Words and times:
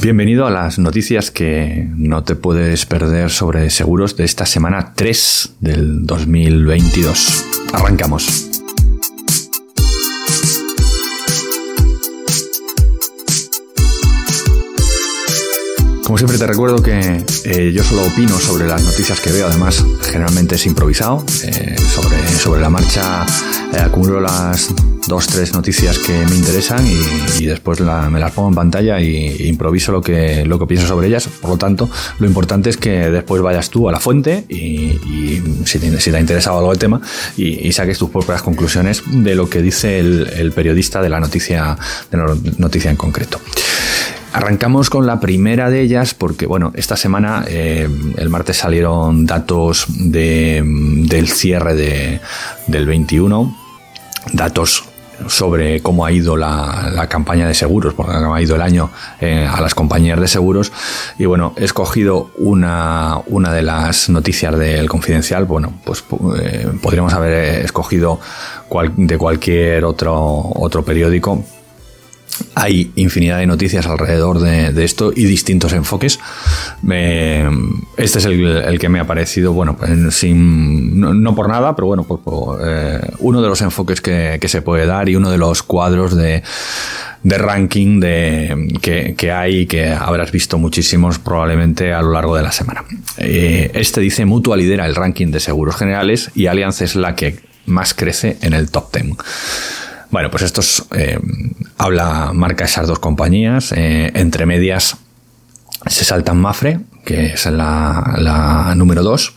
Bienvenido 0.00 0.46
a 0.46 0.50
las 0.50 0.78
noticias 0.78 1.32
que 1.32 1.88
no 1.96 2.22
te 2.22 2.36
puedes 2.36 2.86
perder 2.86 3.30
sobre 3.30 3.68
seguros 3.68 4.16
de 4.16 4.24
esta 4.24 4.46
semana 4.46 4.92
3 4.94 5.56
del 5.58 6.06
2022. 6.06 7.44
Arrancamos. 7.72 8.57
Como 16.08 16.16
siempre 16.16 16.38
te 16.38 16.46
recuerdo 16.46 16.82
que 16.82 17.22
eh, 17.44 17.70
yo 17.70 17.84
solo 17.84 18.00
opino 18.06 18.38
sobre 18.38 18.66
las 18.66 18.82
noticias 18.82 19.20
que 19.20 19.30
veo, 19.30 19.46
además 19.46 19.84
generalmente 20.10 20.54
es 20.54 20.64
improvisado. 20.64 21.22
Eh, 21.44 21.76
sobre, 21.78 22.26
sobre 22.28 22.62
la 22.62 22.70
marcha 22.70 23.26
eh, 23.74 23.78
acumulo 23.78 24.18
las 24.18 24.74
dos, 25.06 25.26
tres 25.26 25.52
noticias 25.52 25.98
que 25.98 26.24
me 26.24 26.34
interesan 26.34 26.82
y, 27.38 27.44
después 27.44 27.80
me 27.82 28.18
las 28.18 28.32
pongo 28.32 28.48
en 28.48 28.54
pantalla 28.54 28.98
y, 29.02 29.48
improviso 29.48 29.92
lo 29.92 30.00
que, 30.00 30.46
lo 30.46 30.58
que 30.58 30.64
pienso 30.64 30.86
sobre 30.86 31.08
ellas. 31.08 31.28
Por 31.28 31.50
lo 31.50 31.58
tanto, 31.58 31.90
lo 32.18 32.26
importante 32.26 32.70
es 32.70 32.78
que 32.78 33.10
después 33.10 33.42
vayas 33.42 33.68
tú 33.68 33.86
a 33.90 33.92
la 33.92 34.00
fuente 34.00 34.46
y, 34.48 35.42
si, 35.66 35.78
te, 35.78 36.00
si, 36.00 36.10
te, 36.10 36.16
ha 36.16 36.20
interesado 36.20 36.56
algo 36.56 36.72
el 36.72 36.78
tema 36.78 37.02
y, 37.36 37.70
saques 37.72 37.98
tus 37.98 38.08
propias 38.08 38.40
conclusiones 38.40 39.02
de 39.06 39.34
lo 39.34 39.50
que 39.50 39.60
dice 39.60 39.98
el, 39.98 40.26
el 40.38 40.52
periodista 40.52 41.02
de 41.02 41.10
la 41.10 41.20
noticia, 41.20 41.76
de 42.10 42.16
la 42.16 42.34
noticia 42.56 42.90
en 42.90 42.96
concreto. 42.96 43.38
Arrancamos 44.32 44.90
con 44.90 45.06
la 45.06 45.20
primera 45.20 45.70
de 45.70 45.80
ellas 45.80 46.14
porque, 46.14 46.46
bueno, 46.46 46.72
esta 46.74 46.96
semana, 46.96 47.44
eh, 47.48 47.88
el 48.16 48.28
martes 48.28 48.58
salieron 48.58 49.24
datos 49.24 49.86
de, 49.88 50.62
del 51.08 51.28
cierre 51.28 51.74
de, 51.74 52.20
del 52.66 52.86
21, 52.86 53.56
datos 54.34 54.84
sobre 55.26 55.80
cómo 55.80 56.04
ha 56.04 56.12
ido 56.12 56.36
la, 56.36 57.06
campaña 57.08 57.48
de 57.48 57.54
seguros, 57.54 57.94
porque 57.94 58.12
ha 58.12 58.42
ido 58.42 58.54
el 58.54 58.62
año 58.62 58.90
eh, 59.20 59.48
a 59.50 59.60
las 59.60 59.74
compañías 59.74 60.20
de 60.20 60.28
seguros. 60.28 60.72
Y 61.18 61.24
bueno, 61.24 61.54
he 61.56 61.64
escogido 61.64 62.30
una, 62.36 63.18
una 63.26 63.52
de 63.52 63.62
las 63.62 64.08
noticias 64.10 64.56
del 64.58 64.88
confidencial. 64.88 65.46
Bueno, 65.46 65.72
pues 65.84 66.04
eh, 66.40 66.68
podríamos 66.80 67.12
haber 67.14 67.64
escogido 67.64 68.20
de 68.96 69.18
cualquier 69.18 69.84
otro, 69.84 70.14
otro 70.54 70.84
periódico, 70.84 71.42
hay 72.54 72.92
infinidad 72.96 73.38
de 73.38 73.46
noticias 73.46 73.86
alrededor 73.86 74.40
de, 74.40 74.84
esto 74.84 75.12
y 75.14 75.24
distintos 75.24 75.72
enfoques. 75.72 76.18
este 77.96 78.18
es 78.18 78.24
el, 78.24 78.78
que 78.78 78.88
me 78.88 79.00
ha 79.00 79.06
parecido, 79.06 79.52
bueno, 79.52 79.76
sin, 80.10 81.00
no, 81.00 81.34
por 81.34 81.48
nada, 81.48 81.74
pero 81.76 81.86
bueno, 81.86 82.04
por, 82.04 82.60
eh, 82.64 83.00
uno 83.18 83.42
de 83.42 83.48
los 83.48 83.60
enfoques 83.60 84.00
que, 84.00 84.38
se 84.48 84.62
puede 84.62 84.86
dar 84.86 85.08
y 85.08 85.16
uno 85.16 85.30
de 85.30 85.38
los 85.38 85.62
cuadros 85.62 86.16
de, 86.16 86.42
ranking 87.24 88.00
de, 88.00 89.14
que, 89.16 89.32
hay 89.32 89.60
y 89.60 89.66
que 89.66 89.90
habrás 89.90 90.32
visto 90.32 90.58
muchísimos 90.58 91.18
probablemente 91.18 91.92
a 91.92 92.00
lo 92.02 92.12
largo 92.12 92.36
de 92.36 92.42
la 92.42 92.52
semana. 92.52 92.84
Eh, 93.18 93.70
este 93.74 94.00
dice 94.00 94.24
Mutua 94.24 94.56
lidera 94.56 94.86
el 94.86 94.94
ranking 94.94 95.28
de 95.28 95.40
seguros 95.40 95.76
generales 95.76 96.30
y 96.34 96.46
Allianz 96.46 96.80
es 96.82 96.96
la 96.96 97.14
que 97.14 97.40
más 97.66 97.94
crece 97.94 98.38
en 98.40 98.54
el 98.54 98.70
top 98.70 98.92
10. 98.92 99.16
Bueno, 100.10 100.30
pues 100.30 100.42
esto 100.42 100.62
eh, 100.96 101.18
habla, 101.78 102.32
marca 102.34 102.64
esas 102.64 102.86
dos 102.86 102.98
compañías. 102.98 103.72
Eh, 103.72 104.10
entre 104.14 104.44
medias 104.44 104.96
se 105.86 106.04
saltan 106.04 106.38
Mafre, 106.38 106.80
que 107.04 107.26
es 107.26 107.46
la, 107.46 108.74
número 108.76 109.02
dos. 109.02 109.34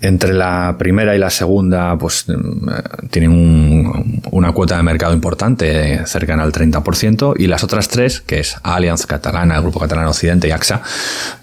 Entre 0.00 0.34
la 0.34 0.76
primera 0.78 1.16
y 1.16 1.18
la 1.18 1.30
segunda, 1.30 1.96
pues 1.96 2.26
mm, 2.28 3.08
tienen 3.10 4.20
una 4.30 4.52
cuota 4.52 4.76
de 4.76 4.82
mercado 4.82 5.14
importante, 5.14 6.06
cercana 6.06 6.42
al 6.42 6.52
30%, 6.52 7.34
y 7.38 7.46
las 7.46 7.64
otras 7.64 7.88
tres, 7.88 8.20
que 8.20 8.40
es 8.40 8.56
Allianz 8.62 9.06
Catalana, 9.06 9.56
el 9.56 9.62
Grupo 9.62 9.80
Catalán 9.80 10.04
Occidente 10.06 10.46
y 10.46 10.50
AXA, 10.50 10.82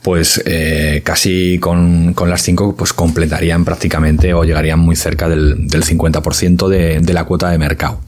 pues 0.03 0.43
eh, 0.45 1.01
casi 1.03 1.57
con, 1.57 2.13
las 2.27 2.43
cinco, 2.43 2.75
pues 2.75 2.93
completarían 2.93 3.65
prácticamente 3.65 4.31
o 4.35 4.43
llegarían 4.43 4.79
muy 4.79 4.95
cerca 4.95 5.27
del, 5.27 5.67
del 5.67 5.83
50% 5.83 6.67
de, 6.67 6.99
de 6.99 7.13
la 7.13 7.23
cuota 7.23 7.49
de 7.49 7.57
mercado 7.57 7.99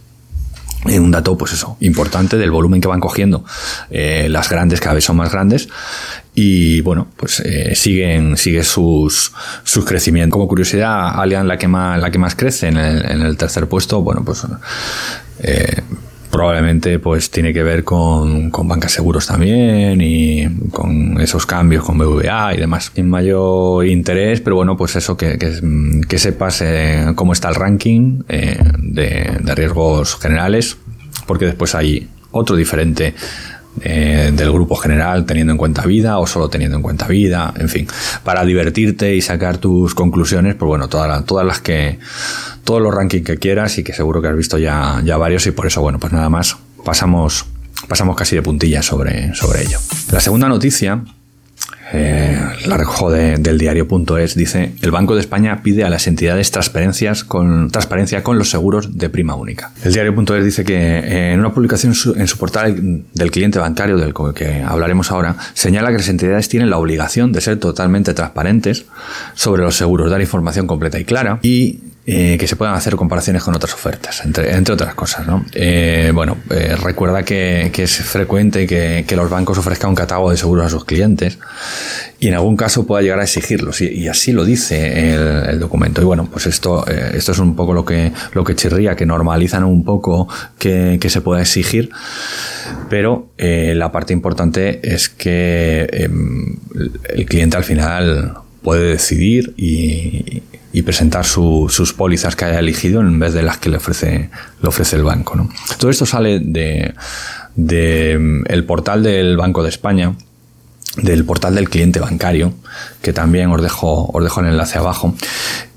un 0.85 1.11
dato, 1.11 1.37
pues 1.37 1.53
eso, 1.53 1.77
importante 1.79 2.37
del 2.37 2.51
volumen 2.51 2.81
que 2.81 2.87
van 2.87 2.99
cogiendo. 2.99 3.45
Eh, 3.89 4.27
las 4.29 4.49
grandes 4.49 4.79
cada 4.79 4.95
vez 4.95 5.05
son 5.05 5.17
más 5.17 5.31
grandes 5.31 5.69
y 6.35 6.81
bueno, 6.81 7.07
pues 7.15 7.39
eh, 7.41 7.75
siguen, 7.75 8.37
sigue 8.37 8.63
sus, 8.63 9.31
sus 9.63 9.85
crecimientos. 9.85 10.33
Como 10.33 10.47
curiosidad, 10.47 11.19
Allianz 11.19 11.45
la 11.45 11.57
que 11.57 11.67
más, 11.67 11.99
la 11.99 12.11
que 12.11 12.19
más 12.19 12.35
crece 12.35 12.67
en 12.67 12.77
el, 12.77 13.05
en 13.09 13.21
el 13.21 13.37
tercer 13.37 13.67
puesto, 13.67 14.01
bueno, 14.01 14.23
pues 14.25 14.43
eh, 15.39 15.81
probablemente 16.33 16.97
pues 16.97 17.29
tiene 17.29 17.53
que 17.53 17.61
ver 17.61 17.83
con, 17.83 18.49
con 18.49 18.67
bancas 18.67 18.91
seguros 18.91 19.27
también 19.27 20.01
y 20.01 20.47
con 20.71 21.21
esos 21.21 21.45
cambios 21.45 21.85
con 21.85 21.97
BVA 21.99 22.55
y 22.55 22.57
demás. 22.57 22.91
Sin 22.95 23.07
mayor 23.07 23.85
interés, 23.85 24.41
pero 24.41 24.55
bueno, 24.55 24.75
pues 24.75 24.95
eso, 24.95 25.15
que, 25.15 25.37
que, 25.37 26.19
sepas 26.19 26.61
eh, 26.61 27.11
cómo 27.15 27.33
está 27.33 27.49
el 27.49 27.55
ranking 27.55 28.23
eh, 28.27 28.57
de, 28.79 29.37
de 29.41 29.55
riesgos 29.55 30.17
generales, 30.19 30.75
porque 31.27 31.45
después 31.45 31.75
hay 31.75 32.09
otro 32.31 32.55
diferente 32.55 33.13
eh, 33.81 34.31
del 34.33 34.51
grupo 34.51 34.75
general 34.75 35.25
teniendo 35.25 35.51
en 35.51 35.57
cuenta 35.57 35.83
vida 35.83 36.19
o 36.19 36.27
solo 36.27 36.49
teniendo 36.49 36.77
en 36.77 36.83
cuenta 36.83 37.07
vida, 37.07 37.53
en 37.57 37.69
fin, 37.69 37.87
para 38.23 38.43
divertirte 38.45 39.15
y 39.15 39.21
sacar 39.21 39.57
tus 39.57 39.95
conclusiones, 39.95 40.55
pues 40.55 40.67
bueno, 40.67 40.89
todas, 40.89 41.25
todas 41.25 41.45
las 41.45 41.59
que, 41.59 41.99
todos 42.63 42.81
los 42.81 42.93
rankings 42.93 43.25
que 43.25 43.37
quieras 43.37 43.77
y 43.77 43.83
que 43.83 43.93
seguro 43.93 44.21
que 44.21 44.27
has 44.27 44.37
visto 44.37 44.57
ya, 44.57 45.01
ya 45.03 45.17
varios 45.17 45.45
y 45.47 45.51
por 45.51 45.67
eso, 45.67 45.81
bueno, 45.81 45.99
pues 45.99 46.13
nada 46.13 46.29
más, 46.29 46.57
pasamos, 46.83 47.45
pasamos 47.87 48.15
casi 48.15 48.35
de 48.35 48.41
puntillas 48.41 48.85
sobre, 48.85 49.33
sobre 49.35 49.61
ello. 49.63 49.79
La 50.11 50.19
segunda 50.19 50.47
noticia 50.47 51.03
eh, 51.95 52.39
la 52.65 52.77
recojo 52.77 53.11
del 53.11 53.57
diario.es, 53.59 54.35
dice, 54.35 54.73
el 54.81 54.89
Banco 54.89 55.13
de 55.13 55.21
España 55.21 55.61
pide 55.61 55.83
a 55.83 55.89
las 55.89 56.07
entidades 56.07 56.49
transparencias 56.49 57.23
con, 57.23 57.69
transparencia 57.69 58.23
con 58.23 58.39
los 58.39 58.49
seguros 58.49 58.97
de 58.97 59.09
prima 59.09 59.35
única. 59.35 59.71
El 59.83 59.93
diario.es 59.93 60.43
dice 60.43 60.63
que 60.63 60.73
eh, 60.75 61.33
en 61.33 61.39
una 61.39 61.53
publicación 61.53 61.93
en 62.15 62.27
su 62.27 62.37
portal 62.39 63.03
del 63.13 63.31
cliente 63.31 63.59
bancario, 63.59 63.97
del 63.97 64.13
que 64.33 64.63
hablaremos 64.63 65.11
ahora, 65.11 65.35
señala 65.53 65.91
que 65.91 65.97
las 65.97 66.09
entidades 66.09 66.49
tienen 66.49 66.71
la 66.71 66.77
obligación 66.77 67.31
de 67.31 67.41
ser 67.41 67.59
totalmente 67.59 68.15
transparentes 68.15 68.85
sobre 69.35 69.61
los 69.61 69.75
seguros, 69.75 70.09
dar 70.09 70.19
información 70.19 70.65
completa 70.65 70.99
y 70.99 71.05
clara 71.05 71.37
y 71.43 71.92
eh, 72.05 72.35
que 72.37 72.47
se 72.47 72.57
puedan 72.57 72.75
hacer 72.75 72.97
comparaciones 72.97 73.43
con 73.43 73.55
otras 73.55 73.73
ofertas, 73.73 74.25
entre, 74.25 74.53
entre 74.53 74.73
otras 74.73 74.93
cosas. 74.93 75.25
¿no? 75.25 75.45
Eh, 75.53 76.11
bueno, 76.13 76.35
eh, 76.49 76.75
recuerda 76.75 77.23
que, 77.23 77.71
es 77.73 77.95
frecuente 77.95 78.67
que, 78.67 79.05
los 79.15 79.29
bancos 79.29 79.57
ofrezcan 79.57 79.91
un 79.91 79.95
catálogo 79.95 80.29
de 80.29 80.35
seguros 80.35 80.65
a 80.65 80.69
sus 80.69 80.83
clientes 80.83 81.39
y 82.19 82.27
en 82.27 82.33
algún 82.33 82.57
caso 82.57 82.85
pueda 82.85 83.01
llegar 83.01 83.21
a 83.21 83.23
exigirlos 83.23 83.79
y, 83.79 84.09
así 84.09 84.33
lo 84.33 84.43
dice 84.43 85.13
el, 85.13 85.49
el, 85.49 85.59
documento. 85.61 86.01
Y 86.01 86.03
bueno, 86.03 86.27
pues 86.29 86.45
esto, 86.45 86.85
esto 86.87 87.31
es 87.31 87.39
un 87.39 87.55
poco 87.55 87.73
lo 87.73 87.85
que, 87.85 88.11
lo 88.33 88.43
que 88.43 88.53
chirría, 88.53 88.97
que 88.97 89.05
normalizan 89.05 89.63
un 89.63 89.85
poco 89.85 90.27
que, 90.59 90.97
que 90.99 91.09
se 91.09 91.21
pueda 91.21 91.39
exigir, 91.39 91.89
pero 92.89 93.29
la 93.37 93.93
parte 93.93 94.11
importante 94.11 94.81
es 94.83 95.07
que 95.07 95.87
em, 95.89 96.57
el 97.07 97.25
cliente 97.25 97.55
al 97.55 97.63
final 97.63 98.33
puede 98.61 98.89
decidir 98.89 99.53
y, 99.55 100.43
y 100.73 100.81
presentar 100.81 101.23
sus 101.23 101.93
pólizas 101.93 102.35
que 102.35 102.45
haya 102.45 102.59
elegido 102.59 102.99
en 102.99 103.19
vez 103.19 103.33
de 103.33 103.43
las 103.43 103.59
que 103.59 103.69
le 103.69 103.77
ofrece, 103.77 104.31
le 104.61 104.67
ofrece 104.67 104.95
el 104.95 105.03
banco. 105.03 105.35
¿no? 105.35 105.49
Todo 105.77 105.91
esto 105.91 106.07
sale 106.07 106.39
de, 106.39 106.95
de 107.55 108.17
mm, 108.19 108.43
el 108.47 108.65
portal 108.65 109.03
del 109.03 109.37
Banco 109.37 109.61
de 109.61 109.69
España, 109.69 110.15
del 110.97 111.25
portal 111.25 111.55
del 111.55 111.69
cliente 111.69 111.99
bancario, 111.99 112.53
que 113.03 113.13
también 113.13 113.51
os 113.51 113.61
dejo, 113.61 114.09
os 114.11 114.23
dejo 114.23 114.41
el 114.41 114.47
enlace 114.47 114.79
abajo, 114.79 115.15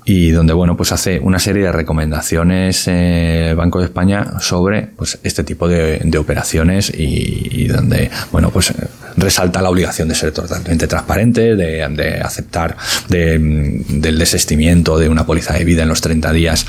y 0.09 0.31
donde 0.31 0.53
bueno 0.53 0.77
pues 0.77 0.93
hace 0.93 1.19
una 1.19 1.37
serie 1.37 1.63
de 1.63 1.71
recomendaciones 1.73 2.85
eh, 2.87 3.53
Banco 3.57 3.79
de 3.79 3.85
España 3.85 4.39
sobre 4.39 4.83
pues 4.83 5.19
este 5.21 5.43
tipo 5.43 5.67
de, 5.67 5.99
de 6.01 6.17
operaciones 6.17 6.93
y, 6.97 7.67
donde 7.67 8.09
bueno 8.31 8.49
pues 8.49 8.73
resalta 9.17 9.61
la 9.61 9.69
obligación 9.69 10.07
de 10.07 10.15
ser 10.15 10.31
totalmente 10.31 10.87
transparente 10.87 11.57
de, 11.57 11.85
de 11.89 12.21
aceptar 12.21 12.77
de, 13.09 13.83
del 13.89 14.17
desestimiento 14.17 14.97
de 14.97 15.09
una 15.09 15.25
póliza 15.25 15.55
de 15.55 15.65
vida 15.65 15.83
en 15.83 15.89
los 15.89 15.99
30 15.99 16.31
días 16.31 16.65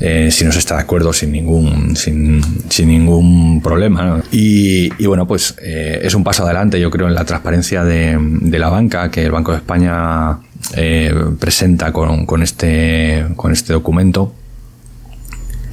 eh, 0.00 0.30
si 0.30 0.46
no 0.46 0.52
se 0.52 0.60
está 0.60 0.76
de 0.76 0.82
acuerdo 0.82 1.12
sin 1.12 1.32
ningún 1.32 1.94
sin, 1.96 2.42
sin 2.70 2.88
ningún 2.88 3.60
problema 3.60 4.22
y, 4.32 4.90
y, 4.96 5.06
bueno 5.06 5.26
pues 5.26 5.54
eh, 5.60 6.00
es 6.02 6.14
un 6.14 6.24
paso 6.24 6.44
adelante 6.44 6.80
yo 6.80 6.90
creo 6.90 7.08
en 7.08 7.14
la 7.14 7.26
transparencia 7.26 7.84
de, 7.84 8.16
de 8.18 8.58
la 8.58 8.70
banca 8.70 9.10
que 9.10 9.22
el 9.22 9.32
Banco 9.32 9.52
de 9.52 9.58
España 9.58 10.38
eh, 10.76 11.14
presenta 11.38 11.92
con, 11.92 12.42
este, 12.42 13.26
con 13.36 13.52
este 13.52 13.72
documento. 13.72 14.34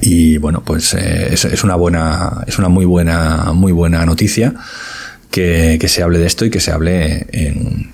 Y 0.00 0.38
bueno, 0.38 0.62
pues 0.64 0.94
eh, 0.94 1.32
es, 1.32 1.64
una 1.64 1.74
buena, 1.74 2.44
es 2.46 2.58
una 2.58 2.68
muy 2.68 2.84
buena, 2.84 3.52
muy 3.52 3.72
buena 3.72 4.06
noticia 4.06 4.54
que, 5.30 5.78
se 5.88 6.02
hable 6.02 6.18
de 6.18 6.26
esto 6.26 6.44
y 6.44 6.50
que 6.50 6.60
se 6.60 6.70
hable 6.70 7.26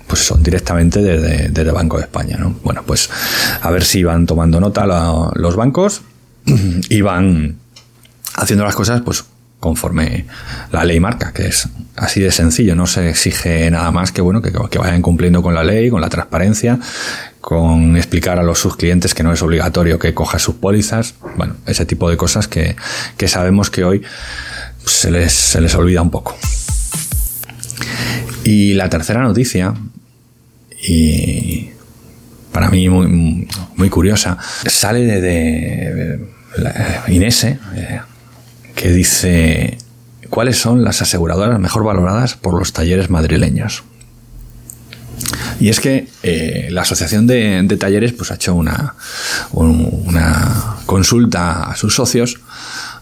pues 0.07 0.21
eso, 0.21 0.37
directamente 0.37 1.01
desde, 1.01 1.49
desde 1.49 1.71
Banco 1.71 1.97
de 1.97 2.03
España. 2.03 2.37
¿no? 2.37 2.55
Bueno, 2.63 2.83
pues 2.85 3.09
a 3.61 3.71
ver 3.71 3.83
si 3.83 4.03
van 4.03 4.25
tomando 4.25 4.59
nota 4.59 4.85
los 5.35 5.55
bancos 5.55 6.01
y 6.89 7.01
van 7.01 7.57
haciendo 8.35 8.65
las 8.65 8.75
cosas 8.75 9.01
pues 9.01 9.25
conforme 9.59 10.25
la 10.71 10.83
ley 10.83 10.99
marca, 10.99 11.31
que 11.33 11.47
es 11.47 11.69
así 11.95 12.21
de 12.21 12.31
sencillo, 12.31 12.75
no 12.75 12.87
se 12.87 13.09
exige 13.09 13.69
nada 13.71 13.91
más 13.91 14.11
que 14.11 14.21
bueno, 14.21 14.41
que, 14.41 14.51
vayan 14.77 15.01
cumpliendo 15.01 15.41
con 15.41 15.55
la 15.55 15.63
ley, 15.63 15.89
con 15.89 16.01
la 16.01 16.09
transparencia, 16.09 16.79
con 17.41 17.97
explicar 17.97 18.39
a 18.39 18.43
los 18.43 18.59
sus 18.59 18.75
clientes 18.75 19.13
que 19.13 19.23
no 19.23 19.33
es 19.33 19.41
obligatorio 19.41 19.97
que 19.97 20.13
coja 20.13 20.39
sus 20.39 20.55
pólizas, 20.55 21.15
bueno, 21.37 21.55
ese 21.65 21.85
tipo 21.85 22.09
de 22.09 22.17
cosas 22.17 22.47
que, 22.47 22.75
que 23.17 23.27
sabemos 23.27 23.69
que 23.69 23.83
hoy 23.83 24.03
se 24.85 25.11
les, 25.11 25.33
se 25.33 25.61
les 25.61 25.73
olvida 25.75 26.01
un 26.01 26.11
poco. 26.11 26.37
Y 28.43 28.75
la 28.75 28.89
tercera 28.89 29.21
noticia, 29.21 29.73
y 30.87 31.71
para 32.51 32.69
mí 32.69 32.87
muy, 32.87 33.89
curiosa, 33.89 34.37
sale 34.67 35.19
de, 35.19 36.19
Inese, 37.07 37.59
eh, 37.75 37.99
que 38.75 38.91
dice 38.91 39.77
cuáles 40.29 40.57
son 40.57 40.83
las 40.83 41.01
aseguradoras 41.01 41.59
mejor 41.59 41.83
valoradas 41.83 42.35
por 42.35 42.57
los 42.57 42.73
talleres 42.73 43.09
madrileños. 43.09 43.83
Y 45.59 45.69
es 45.69 45.79
que 45.79 46.07
eh, 46.23 46.67
la 46.71 46.81
Asociación 46.81 47.27
de, 47.27 47.77
Talleres 47.79 48.13
pues, 48.13 48.31
ha 48.31 48.35
hecho 48.35 48.53
una, 48.53 48.95
una 49.51 50.77
consulta 50.85 51.71
a 51.71 51.75
sus 51.75 51.95
socios 51.95 52.39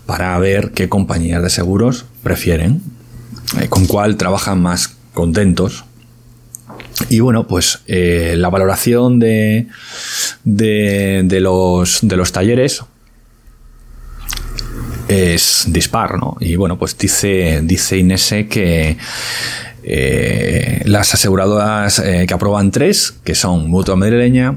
para 0.06 0.38
ver 0.40 0.72
qué 0.72 0.90
compañías 0.90 1.42
de 1.42 1.50
seguros 1.50 2.06
prefieren, 2.22 2.81
eh, 3.60 3.68
con 3.70 3.86
cuál 3.88 4.18
trabajan 4.18 4.62
más 4.62 4.96
contentos. 5.14 5.86
Y 7.10 7.20
bueno, 7.22 7.48
pues 7.48 7.80
eh, 7.88 8.36
la 8.38 8.50
valoración 8.50 9.20
de, 9.20 9.68
de, 10.44 11.40
los, 11.40 12.00
de 12.02 12.18
los 12.18 12.31
talleres 12.31 12.84
es 15.07 15.65
dispar, 15.67 16.17
¿no? 16.17 16.38
Y 16.39 16.55
bueno, 16.55 16.77
pues 16.77 16.97
dice, 16.97 17.61
dice 17.63 17.97
Inese 17.97 18.47
que 18.47 18.97
eh, 19.83 20.81
las 20.85 21.13
aseguradoras 21.13 22.00
eh, 22.00 22.25
que 22.27 22.33
aprueban 22.33 22.71
tres, 22.71 23.13
que 23.23 23.35
son 23.35 23.69
Mutua 23.69 23.95
Madrileña, 23.95 24.55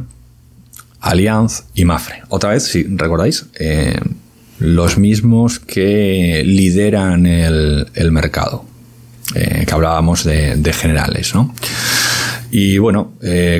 Allianz 1.01 1.65
y 1.75 1.85
Mafre. 1.85 2.23
Otra 2.29 2.51
vez, 2.51 2.65
si 2.65 2.85
recordáis, 2.85 3.47
eh, 3.59 3.99
los 4.59 4.99
mismos 4.99 5.59
que 5.59 6.43
lideran 6.45 7.27
el, 7.27 8.11
mercado, 8.11 8.65
que 9.35 9.71
hablábamos 9.71 10.25
de, 10.25 10.73
generales, 10.73 11.35
¿no? 11.35 11.55
Y 12.51 12.79
bueno, 12.79 13.13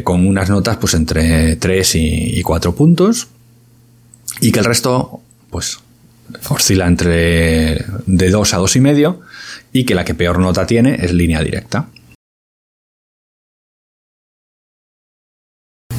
con 0.05 0.27
unas 0.27 0.49
notas 0.49 0.79
pues 0.79 0.95
entre 0.95 1.57
3 1.57 1.95
y, 1.97 2.39
y 2.39 2.43
4 2.43 2.75
puntos 2.75 3.29
y 4.41 4.53
que 4.53 4.61
el 4.61 4.65
resto 4.65 5.21
pues 5.51 5.81
oscila 6.49 6.87
entre 6.87 7.85
de 8.07 8.31
2 8.31 8.55
a 8.55 8.57
dos 8.59 8.77
y 8.77 8.81
medio 8.81 9.21
y 9.73 9.85
que 9.85 9.95
la 9.95 10.05
que 10.05 10.15
peor 10.15 10.39
nota 10.39 10.67
tiene 10.67 10.97
es 11.01 11.13
línea 11.13 11.43
directa. 11.43 11.89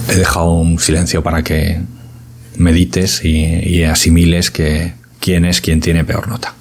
He 0.10 0.16
dejado 0.16 0.52
un 0.54 0.80
silencio 0.80 1.22
para 1.22 1.44
que 1.44 1.82
medites 2.56 3.24
y, 3.24 3.84
asimiles 3.84 4.52
que 4.52 4.94
quién 5.20 5.46
es 5.46 5.62
quien 5.62 5.80
tiene 5.80 6.04
peor 6.04 6.28
nota. 6.28 6.56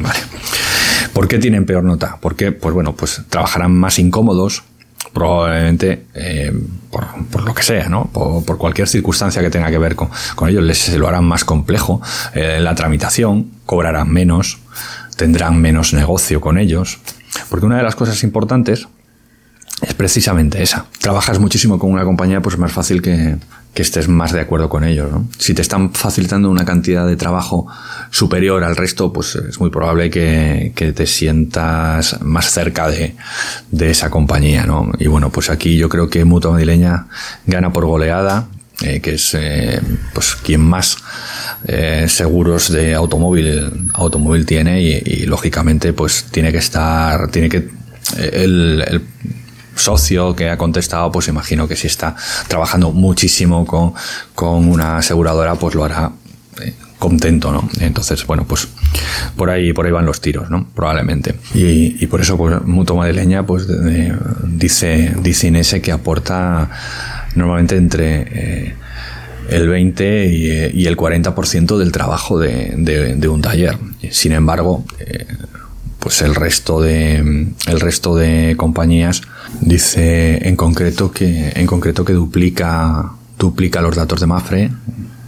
Vale. 0.00 0.18
¿Por 1.12 1.28
qué 1.28 1.38
tienen 1.38 1.66
peor 1.66 1.84
nota? 1.84 2.18
Porque, 2.20 2.52
pues 2.52 2.74
bueno, 2.74 2.94
pues 2.94 3.22
trabajarán 3.28 3.72
más 3.72 3.98
incómodos, 3.98 4.64
probablemente 5.12 6.06
eh, 6.14 6.52
por, 6.90 7.44
lo 7.44 7.54
que 7.54 7.62
sea, 7.62 7.88
¿no? 7.88 8.04
Por, 8.12 8.58
cualquier 8.58 8.88
circunstancia 8.88 9.42
que 9.42 9.50
tenga 9.50 9.70
que 9.70 9.78
ver 9.78 9.94
con, 9.96 10.10
ellos, 10.48 10.62
les 10.62 10.78
se 10.78 10.98
lo 10.98 11.08
harán 11.08 11.24
más 11.24 11.44
complejo. 11.44 12.00
Eh, 12.34 12.58
la 12.60 12.74
tramitación, 12.74 13.50
cobrarán 13.66 14.10
menos, 14.10 14.58
tendrán 15.16 15.60
menos 15.60 15.92
negocio 15.92 16.40
con 16.40 16.58
ellos. 16.58 16.98
Porque 17.50 17.66
una 17.66 17.76
de 17.76 17.82
las 17.82 17.94
cosas 17.94 18.22
importantes 18.22 18.88
es 19.82 19.94
precisamente 19.94 20.62
esa. 20.62 20.86
Trabajas 21.00 21.38
muchísimo 21.38 21.78
con 21.78 21.92
una 21.92 22.04
compañía, 22.04 22.40
pues 22.40 22.54
es 22.54 22.60
más 22.60 22.72
fácil 22.72 23.02
que, 23.02 23.36
estés 23.82 24.08
más 24.08 24.32
de 24.32 24.40
acuerdo 24.40 24.68
con 24.68 24.84
ellos. 24.84 25.10
Si 25.38 25.54
te 25.54 25.62
están 25.62 25.92
facilitando 25.92 26.50
una 26.50 26.64
cantidad 26.64 27.06
de 27.06 27.16
trabajo 27.16 27.66
superior 28.10 28.64
al 28.64 28.76
resto, 28.76 29.12
pues 29.12 29.36
es 29.36 29.60
muy 29.60 29.70
probable 29.70 30.10
que, 30.10 30.72
te 30.74 31.06
sientas 31.06 32.20
más 32.22 32.50
cerca 32.50 32.88
de, 32.88 33.14
esa 33.80 34.10
compañía. 34.10 34.64
¿no? 34.64 34.90
Y 34.98 35.06
bueno, 35.06 35.30
pues 35.30 35.50
aquí 35.50 35.76
yo 35.76 35.88
creo 35.88 36.08
que 36.08 36.24
Mutua 36.24 36.52
Madrileña 36.52 37.06
gana 37.46 37.72
por 37.72 37.86
goleada, 37.86 38.48
eh, 38.82 39.00
que 39.00 39.14
es 39.14 39.34
eh, 39.34 39.80
pues 40.14 40.36
quien 40.36 40.60
más 40.60 40.96
eh, 41.66 42.06
seguros 42.08 42.70
de 42.70 42.94
automóvil 42.94 43.90
automóvil 43.94 44.46
tiene 44.46 44.80
y, 44.80 45.26
lógicamente 45.26 45.92
pues 45.92 46.26
tiene 46.30 46.52
que 46.52 46.58
estar 46.58 47.28
tiene 47.32 47.48
que 47.48 47.68
socio 49.78 50.34
que 50.34 50.50
ha 50.50 50.58
contestado 50.58 51.10
pues 51.10 51.28
imagino 51.28 51.66
que 51.68 51.76
si 51.76 51.86
está 51.86 52.14
trabajando 52.48 52.92
muchísimo 52.92 53.66
con, 53.66 53.94
con 54.34 54.68
una 54.68 54.98
aseguradora 54.98 55.54
pues 55.54 55.74
lo 55.74 55.84
hará 55.84 56.12
contento, 56.98 57.52
¿no? 57.52 57.68
Entonces, 57.80 58.26
bueno, 58.26 58.44
pues 58.46 58.68
por 59.36 59.50
ahí, 59.50 59.72
por 59.72 59.86
ahí 59.86 59.92
van 59.92 60.04
los 60.04 60.20
tiros, 60.20 60.50
¿no? 60.50 60.66
Probablemente. 60.74 61.36
Y, 61.54 62.06
por 62.06 62.20
eso, 62.20 62.36
pues, 62.36 62.60
Mutua 62.64 62.96
Madrileña, 62.96 63.46
pues, 63.46 63.66
dice, 64.44 65.14
dice 65.22 65.48
Inés 65.48 65.76
que 65.82 65.92
aporta 65.92 66.70
normalmente 67.34 67.76
entre 67.76 68.26
eh, 68.30 68.74
el 69.48 69.68
20 69.68 70.26
y, 70.26 70.86
el 70.86 70.96
40% 70.96 71.78
del 71.78 71.92
trabajo 71.92 72.38
de, 72.38 73.28
un 73.30 73.42
taller. 73.42 73.78
Sin 74.10 74.32
embargo, 74.32 74.84
eh, 74.98 75.26
pues 76.00 76.22
el 76.22 76.34
resto 76.34 76.80
de 76.80 77.16
el 77.66 77.80
resto 77.80 78.14
de 78.14 78.54
compañías 78.56 79.22
dice 79.60 80.48
en 80.48 80.56
concreto 80.56 81.10
que 81.10 81.52
en 81.54 81.66
concreto 81.66 82.04
que 82.04 82.12
duplica 82.12 83.12
duplica 83.38 83.80
los 83.80 83.96
datos 83.96 84.20
de 84.20 84.26
Mafre 84.26 84.70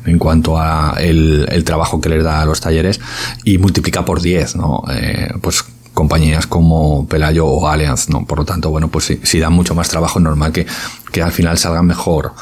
en 0.06 0.18
cuanto 0.18 0.58
a 0.58 0.96
el, 0.98 1.62
trabajo 1.64 2.00
que 2.00 2.08
les 2.08 2.24
da 2.24 2.40
a 2.40 2.46
los 2.46 2.60
talleres 2.60 3.00
y 3.44 3.58
multiplica 3.58 4.04
por 4.04 4.20
10, 4.20 4.56
¿no? 4.56 4.82
Eh, 4.90 5.32
pues 5.40 5.64
compañías 6.00 6.46
como 6.46 7.06
Pelayo 7.06 7.44
o 7.46 7.68
Allianz, 7.68 8.08
¿no? 8.08 8.24
Por 8.24 8.38
lo 8.38 8.44
tanto, 8.46 8.70
bueno, 8.70 8.88
pues 8.88 9.04
si, 9.04 9.20
si 9.22 9.38
dan 9.38 9.52
mucho 9.52 9.74
más 9.74 9.90
trabajo, 9.90 10.18
es 10.18 10.22
normal 10.22 10.50
que, 10.50 10.66
que 11.12 11.20
al 11.20 11.30
final 11.30 11.58
salgan 11.58 11.84
mejor, 11.84 12.32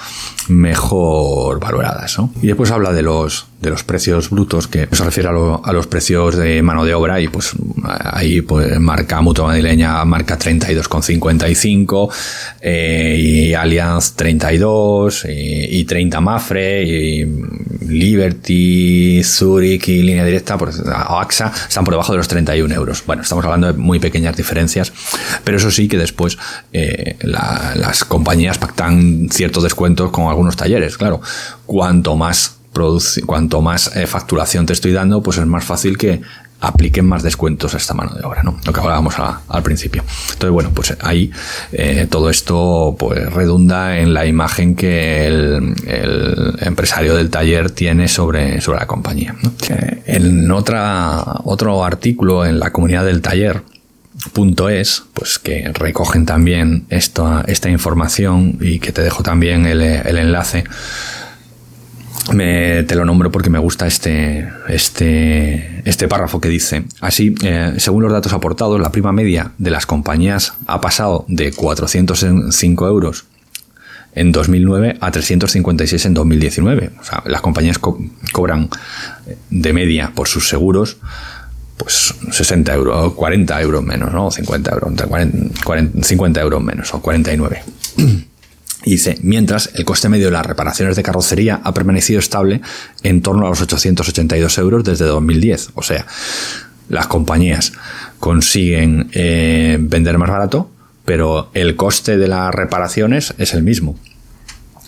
mejor 0.47 1.59
valoradas, 1.59 2.17
¿no? 2.19 2.31
Y 2.41 2.47
después 2.47 2.71
habla 2.71 2.93
de 2.93 3.03
los, 3.03 3.47
de 3.61 3.71
los 3.71 3.83
precios 3.83 4.31
brutos, 4.31 4.69
que 4.69 4.87
se 4.93 5.05
refiere 5.05 5.29
a, 5.29 5.73
los 5.73 5.89
precios 5.89 6.37
de 6.37 6.63
mano 6.63 6.85
de 6.85 6.95
obra, 6.95 7.21
y 7.21 7.27
pues 7.27 7.51
ahí 7.85 8.43
pues 8.43 8.79
marca 8.79 9.21
Mutua 9.23 9.47
Madrileña, 9.47 10.05
marca 10.05 10.39
32,55, 10.39 12.11
eh, 12.61 13.17
y 13.19 13.55
Allianz 13.55 14.13
32, 14.13 15.25
y, 15.25 15.81
y 15.81 15.85
30 15.85 16.21
Mafre, 16.21 16.85
y 16.85 17.27
Liberty, 17.89 19.23
Zurich 19.25 19.89
y 19.89 20.03
Línea 20.03 20.25
Directa, 20.25 20.57
pues, 20.57 20.83
AXA, 20.87 21.53
están 21.69 21.85
por 21.85 21.95
debajo 21.95 22.13
de 22.13 22.19
los 22.19 22.29
31 22.29 22.75
euros. 22.75 23.03
Bueno, 23.07 23.23
estamos 23.23 23.45
hablando 23.45 23.69
de 23.69 23.73
muy 23.75 23.99
pequeñas 23.99 24.37
diferencias, 24.37 24.93
pero 25.45 25.57
eso 25.57 25.71
sí 25.71 25.89
que 25.89 25.97
después 25.97 26.39
eh, 26.73 27.17
las 27.23 28.05
compañías 28.05 28.59
pactan 28.59 29.29
ciertos 29.31 29.63
descuentos 29.63 30.11
con 30.11 30.29
algunos 30.29 30.57
talleres. 30.57 30.97
Claro, 30.97 31.21
cuanto 31.67 32.17
más 32.17 32.55
cuanto 33.27 33.61
más 33.61 33.97
eh, 33.97 34.07
facturación 34.07 34.65
te 34.65 34.73
estoy 34.73 34.93
dando, 34.93 35.21
pues 35.21 35.39
es 35.39 35.47
más 35.47 35.65
fácil 35.65 35.99
que 35.99 36.21
apliquen 36.61 37.07
más 37.07 37.23
descuentos 37.23 37.75
a 37.75 37.77
esta 37.77 37.95
mano 37.95 38.15
de 38.15 38.25
obra, 38.25 38.43
¿no? 38.43 38.59
Lo 38.65 38.73
que 38.73 38.81
hablábamos 38.81 39.15
al 39.19 39.63
principio. 39.63 40.03
Entonces, 40.33 40.51
bueno, 40.51 40.71
pues 40.75 40.97
ahí 41.01 41.31
eh, 41.73 42.07
todo 42.11 42.31
esto 42.31 42.97
pues 42.99 43.33
redunda 43.33 43.99
en 43.99 44.13
la 44.13 44.27
imagen 44.27 44.75
que 44.75 45.27
el, 45.27 45.75
empresario 46.61 47.17
del 47.17 47.31
taller 47.31 47.71
tiene 47.71 48.09
sobre, 48.09 48.61
sobre 48.61 48.81
la 48.81 48.87
compañía. 48.87 49.35
Eh, 49.69 50.03
en 50.07 50.51
otra, 50.51 51.23
otro 51.45 51.85
artículo 51.85 52.45
en 52.45 52.59
la 52.59 52.73
comunidad 52.73 53.05
del 53.05 53.23
taller, 53.23 53.63
punto 54.33 54.69
es, 54.69 55.05
pues 55.15 55.39
que 55.39 55.71
recogen 55.73 56.27
también 56.27 56.87
esta, 56.91 57.45
esta 57.47 57.71
información 57.71 58.59
y 58.61 58.81
que 58.81 58.93
te 58.93 59.03
dejo 59.03 59.23
también 59.23 59.67
el, 59.67 59.81
el 59.81 60.19
enlace 60.19 60.65
me, 62.33 62.83
te 62.85 62.95
lo 62.95 63.05
nombro 63.05 63.31
porque 63.31 63.51
me 63.51 63.59
gusta 63.59 63.87
este, 63.87 64.49
este, 64.69 65.83
este 65.89 66.09
párrafo 66.09 66.41
que 66.41 66.49
dice, 66.49 66.85
así, 67.01 67.35
eh, 67.43 67.75
según 67.79 68.03
los 68.03 68.13
datos 68.13 68.33
aportados, 68.33 68.81
la 68.81 68.93
prima 68.93 69.13
media 69.13 69.53
de 69.59 69.71
las 69.71 69.87
compañías 69.87 70.55
ha 70.67 70.81
pasado 70.81 71.25
de 71.29 71.53
405 71.53 72.87
euros 72.87 73.27
en 74.15 74.33
2009 74.33 74.99
a 75.01 75.11
356 75.11 76.07
en 76.07 76.15
2019. 76.15 76.91
O 77.01 77.05
sea, 77.05 77.23
las 77.27 77.41
compañías 77.41 77.79
cobran 77.79 78.69
de 79.51 79.73
media 79.73 80.13
por 80.15 80.29
sus 80.29 80.49
seguros 80.49 80.99
pues 81.79 82.13
60 82.33 82.75
euros, 82.75 83.15
40 83.15 83.63
euros 83.63 83.85
menos, 83.85 84.13
¿no? 84.13 84.31
50 84.31 84.73
euros, 84.73 84.93
50 86.03 86.41
euros 86.41 86.63
menos, 86.63 86.93
o 86.93 87.01
49. 87.01 87.63
Y 88.89 88.93
dice, 88.93 89.19
mientras 89.21 89.69
el 89.75 89.85
coste 89.85 90.09
medio 90.09 90.29
de 90.29 90.33
las 90.33 90.47
reparaciones 90.47 90.97
de 90.97 91.03
carrocería 91.03 91.61
ha 91.63 91.75
permanecido 91.75 92.21
estable 92.21 92.63
en 93.03 93.21
torno 93.21 93.45
a 93.45 93.51
los 93.51 93.61
882 93.61 94.57
euros 94.57 94.83
desde 94.83 95.05
2010. 95.05 95.73
O 95.75 95.83
sea, 95.83 96.07
las 96.89 97.07
compañías 97.07 97.75
consiguen 98.19 99.11
eh, 99.13 99.77
vender 99.79 100.17
más 100.17 100.31
barato, 100.31 100.71
pero 101.05 101.51
el 101.53 101.77
coste 101.77 102.17
de 102.17 102.29
las 102.29 102.55
reparaciones 102.55 103.35
es 103.37 103.53
el 103.53 103.63
mismo. 103.63 103.99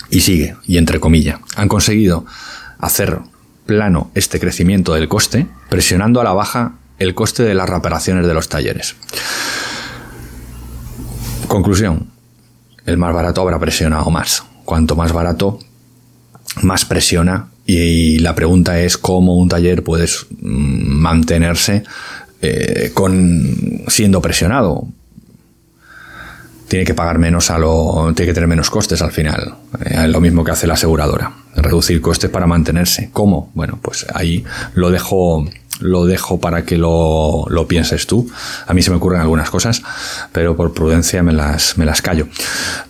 Y 0.08 0.22
sigue, 0.22 0.56
y 0.66 0.78
entre 0.78 0.98
comillas, 0.98 1.38
han 1.56 1.68
conseguido 1.68 2.24
hacer 2.78 3.18
plano 3.66 4.10
este 4.14 4.40
crecimiento 4.40 4.94
del 4.94 5.08
coste, 5.08 5.46
presionando 5.68 6.22
a 6.22 6.24
la 6.24 6.32
baja 6.32 6.76
el 6.98 7.14
coste 7.14 7.42
de 7.42 7.54
las 7.54 7.68
reparaciones 7.68 8.26
de 8.26 8.32
los 8.32 8.48
talleres. 8.48 8.96
Conclusión, 11.48 12.08
el 12.86 12.96
más 12.96 13.14
barato 13.14 13.40
habrá 13.42 13.58
presionado 13.58 14.10
más. 14.10 14.44
Cuanto 14.64 14.96
más 14.96 15.12
barato, 15.12 15.58
más 16.62 16.84
presiona 16.84 17.48
y 17.66 18.18
la 18.18 18.34
pregunta 18.34 18.80
es 18.80 18.98
cómo 18.98 19.36
un 19.36 19.48
taller 19.48 19.84
puede 19.84 20.06
mm, 20.40 21.00
mantenerse 21.00 21.84
eh, 22.42 22.90
con 22.94 23.84
siendo 23.88 24.20
presionado. 24.20 24.86
Tiene 26.68 26.84
que 26.84 26.94
pagar 26.94 27.18
menos 27.18 27.50
a 27.50 27.58
lo, 27.58 28.12
tiene 28.14 28.30
que 28.30 28.34
tener 28.34 28.48
menos 28.48 28.70
costes 28.70 29.02
al 29.02 29.12
final. 29.12 29.54
Eh, 29.84 30.06
lo 30.08 30.20
mismo 30.20 30.44
que 30.44 30.52
hace 30.52 30.66
la 30.66 30.74
aseguradora. 30.74 31.32
Reducir 31.56 32.00
costes 32.00 32.30
para 32.30 32.46
mantenerse. 32.46 33.10
¿Cómo? 33.12 33.50
Bueno, 33.54 33.78
pues 33.82 34.06
ahí 34.14 34.44
lo 34.74 34.90
dejo 34.90 35.44
lo 35.80 36.06
dejo 36.06 36.40
para 36.40 36.64
que 36.64 36.78
lo, 36.78 37.46
lo, 37.48 37.66
pienses 37.66 38.06
tú. 38.06 38.30
A 38.66 38.74
mí 38.74 38.82
se 38.82 38.90
me 38.90 38.96
ocurren 38.96 39.20
algunas 39.20 39.50
cosas, 39.50 39.82
pero 40.32 40.56
por 40.56 40.72
prudencia 40.72 41.22
me 41.22 41.32
las, 41.32 41.76
me 41.78 41.84
las 41.84 42.02
callo. 42.02 42.28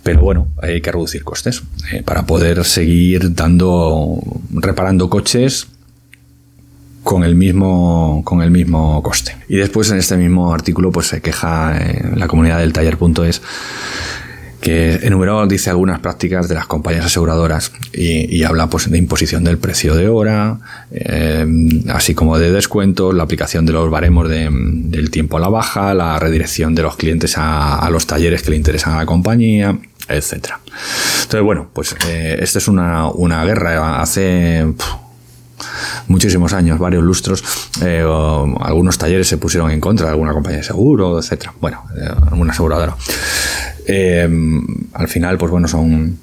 Pero 0.02 0.20
bueno, 0.20 0.48
hay 0.62 0.80
que 0.80 0.92
reducir 0.92 1.24
costes 1.24 1.62
eh, 1.92 2.02
para 2.02 2.26
poder 2.26 2.64
seguir 2.64 3.34
dando, 3.34 4.20
reparando 4.50 5.08
coches 5.08 5.68
con 7.02 7.24
el 7.24 7.34
mismo 7.34 8.22
con 8.24 8.42
el 8.42 8.50
mismo 8.50 9.02
coste. 9.02 9.36
Y 9.48 9.56
después 9.56 9.90
en 9.90 9.98
este 9.98 10.16
mismo 10.16 10.52
artículo 10.52 10.92
pues 10.92 11.06
se 11.06 11.20
queja 11.20 11.76
en 11.78 12.18
la 12.18 12.28
comunidad 12.28 12.58
del 12.58 12.72
taller.es 12.72 13.40
que 14.60 15.00
enumeró, 15.02 15.46
dice 15.46 15.70
algunas 15.70 16.00
prácticas 16.00 16.48
de 16.48 16.54
las 16.54 16.66
compañías 16.66 17.06
aseguradoras 17.06 17.72
y, 17.92 18.42
habla 18.44 18.68
pues 18.68 18.90
de 18.90 18.98
imposición 18.98 19.44
del 19.44 19.58
precio 19.58 19.94
de 19.94 20.08
hora, 20.08 20.58
eh, 20.90 21.46
así 21.88 22.14
como 22.14 22.38
de 22.38 22.52
descuentos, 22.52 23.14
la 23.14 23.22
aplicación 23.22 23.64
de 23.64 23.72
los 23.72 23.90
baremos 23.90 24.28
del 24.28 25.10
tiempo 25.10 25.38
a 25.38 25.40
la 25.40 25.48
baja, 25.48 25.94
la 25.94 26.18
redirección 26.18 26.74
de 26.74 26.82
los 26.82 26.96
clientes 26.96 27.34
a, 27.36 27.88
los 27.90 28.06
talleres 28.06 28.42
que 28.42 28.50
le 28.50 28.56
interesan 28.56 28.94
a 28.94 28.98
la 28.98 29.06
compañía, 29.06 29.78
etcétera. 30.08 30.60
Entonces, 31.22 31.42
bueno, 31.42 31.70
pues 31.72 31.96
eh, 32.08 32.38
esta 32.40 32.58
es 32.58 32.68
una, 32.68 33.08
una 33.08 33.44
guerra. 33.44 34.00
Hace 34.00 34.66
muchísimos 36.08 36.52
años, 36.52 36.78
varios 36.78 37.02
lustros, 37.02 37.42
eh, 37.82 38.04
algunos 38.60 38.98
talleres 38.98 39.28
se 39.28 39.38
pusieron 39.38 39.70
en 39.70 39.80
contra 39.80 40.06
de 40.06 40.12
alguna 40.12 40.32
compañía 40.32 40.58
de 40.58 40.64
seguro, 40.64 41.18
etcétera. 41.18 41.54
Bueno, 41.60 41.84
alguna 42.30 42.52
aseguradora. 42.52 42.96
Eh, 43.92 44.28
al 44.92 45.08
final, 45.08 45.36
pues 45.36 45.50
bueno, 45.50 45.66
son 45.66 46.16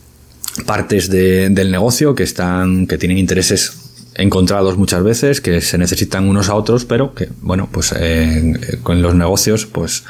partes 0.65 1.09
del 1.09 1.69
negocio 1.69 2.15
que 2.15 2.23
están, 2.23 2.87
que 2.87 2.97
tienen 2.97 3.17
intereses 3.17 3.73
encontrados 4.15 4.77
muchas 4.77 5.03
veces, 5.03 5.41
que 5.41 5.59
se 5.59 5.77
necesitan 5.77 6.29
unos 6.29 6.47
a 6.47 6.55
otros, 6.55 6.85
pero 6.85 7.13
que, 7.13 7.27
bueno, 7.41 7.67
pues 7.69 7.93
eh, 7.97 8.79
con 8.83 9.01
los 9.01 9.15
negocios, 9.15 9.65
pues 9.65 10.05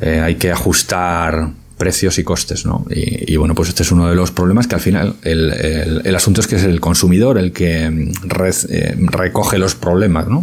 eh, 0.00 0.20
hay 0.24 0.36
que 0.36 0.50
ajustar 0.50 1.50
precios 1.76 2.18
y 2.18 2.24
costes, 2.24 2.64
¿no? 2.64 2.86
Y, 2.90 3.36
bueno, 3.36 3.54
pues 3.54 3.68
este 3.68 3.82
es 3.82 3.92
uno 3.92 4.08
de 4.08 4.16
los 4.16 4.32
problemas 4.32 4.66
que 4.66 4.74
al 4.74 4.80
final 4.80 5.14
el, 5.22 6.00
el, 6.04 6.16
asunto 6.16 6.40
es 6.40 6.48
que 6.48 6.56
es 6.56 6.64
el 6.64 6.80
consumidor 6.80 7.38
el 7.38 7.52
que 7.52 8.10
recoge 8.24 9.58
los 9.58 9.76
problemas, 9.76 10.26
¿no? 10.26 10.42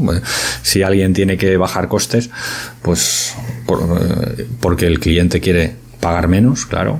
Si 0.62 0.82
alguien 0.82 1.14
tiene 1.14 1.38
que 1.38 1.58
bajar 1.58 1.90
costes, 1.90 2.30
pues 2.82 3.36
porque 4.62 4.88
el 4.88 5.02
cliente 5.02 5.42
quiere 5.42 5.85
pagar 6.06 6.28
menos, 6.28 6.68
claro, 6.68 7.00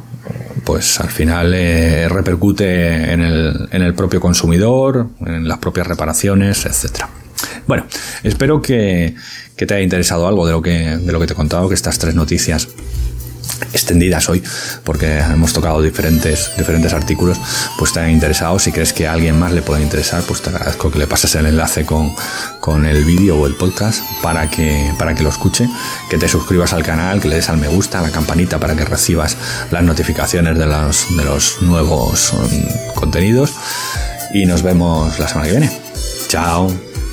pues 0.64 1.00
al 1.00 1.12
final 1.12 1.54
eh, 1.54 2.10
repercute 2.10 3.14
en 3.14 3.22
el, 3.22 3.70
en 3.72 3.84
el 3.84 3.94
propio 3.94 4.20
consumidor, 4.20 5.10
en 5.24 5.48
las 5.48 5.60
propias 5.60 5.86
reparaciones, 5.86 6.66
etcétera. 6.66 7.08
Bueno, 7.68 7.86
espero 8.24 8.64
que, 8.64 9.14
que, 9.56 9.68
te 9.68 9.76
haya 9.76 9.84
interesado 9.84 10.28
algo 10.28 10.48
de 10.48 10.54
lo 10.54 10.64
que, 10.64 10.98
de 10.98 11.12
lo 11.12 11.20
que 11.20 11.28
te 11.28 11.34
he 11.34 11.36
contado, 11.36 11.70
que 11.70 11.76
estas 11.76 12.00
tres 12.00 12.16
noticias 12.16 12.68
extendidas 13.74 14.30
hoy, 14.30 14.44
porque 14.84 15.20
hemos 15.20 15.54
tocado 15.54 15.82
diferentes, 15.82 16.52
diferentes 16.58 16.94
artículos, 16.94 17.40
pues 17.78 17.94
te 17.94 18.00
han 18.00 18.10
interesado. 18.10 18.60
Si 18.60 18.72
crees 18.72 18.94
que 18.94 19.08
a 19.08 19.14
alguien 19.14 19.38
más 19.38 19.52
le 19.52 19.62
puede 19.62 19.82
interesar, 19.82 20.24
pues 20.24 20.42
te 20.42 20.50
agradezco 20.50 20.92
que 20.92 21.00
le 21.00 21.08
pases 21.08 21.36
el 21.36 21.46
enlace 21.46 21.86
con, 21.86 22.14
con 22.60 22.86
el 22.86 23.04
vídeo 23.06 23.38
o 23.38 23.48
el 23.48 23.56
podcast 23.56 24.02
para 24.22 24.50
que, 24.50 24.94
para 24.98 25.14
que 25.16 25.24
lo 25.24 25.30
escuche, 25.30 25.68
que 26.10 26.18
te 26.18 26.28
suscribas 26.28 26.74
al 26.74 26.84
canal, 26.84 27.22
que 27.22 27.28
le 27.28 27.36
des 27.36 27.50
al 27.50 27.58
me 27.58 27.68
gusta, 27.68 28.00
a 28.00 28.02
la 28.02 28.12
campanita 28.12 28.60
para 28.60 28.76
que 28.76 28.86
recibas 28.86 29.38
las 29.72 29.84
notificaciones 29.84 30.58
de 30.58 30.66
los, 30.66 31.16
de 31.16 31.24
los 31.24 31.62
nuevos 31.62 32.34
um, 32.34 32.94
contenidos. 32.94 33.54
Y 34.34 34.46
nos 34.46 34.64
vemos 34.64 35.18
la 35.20 35.28
semana 35.28 35.48
que 35.48 35.58
viene. 35.58 35.72
Chao. 36.28 37.05